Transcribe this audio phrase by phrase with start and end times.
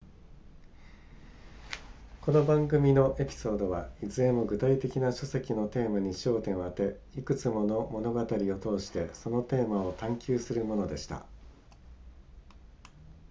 [2.21, 11.23] この番組のエピソードはいずれも具体的な書籍のテーマに焦点を当ていくつもの物語を通してそのテーマを探求するものでした